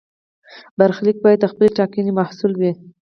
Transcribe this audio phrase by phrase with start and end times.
[0.79, 2.71] برخلیک باید د خپلې ټاکنې محصول وي.